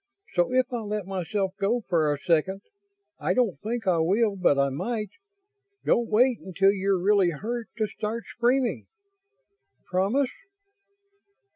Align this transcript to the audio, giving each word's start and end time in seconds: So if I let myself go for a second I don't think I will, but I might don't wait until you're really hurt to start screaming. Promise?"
So 0.33 0.51
if 0.51 0.73
I 0.73 0.79
let 0.79 1.05
myself 1.05 1.53
go 1.59 1.81
for 1.87 2.11
a 2.11 2.17
second 2.17 2.61
I 3.19 3.35
don't 3.35 3.53
think 3.55 3.85
I 3.85 3.99
will, 3.99 4.35
but 4.35 4.57
I 4.57 4.69
might 4.69 5.11
don't 5.85 6.09
wait 6.09 6.39
until 6.39 6.71
you're 6.71 6.97
really 6.99 7.29
hurt 7.29 7.67
to 7.77 7.85
start 7.85 8.25
screaming. 8.25 8.87
Promise?" 9.85 10.31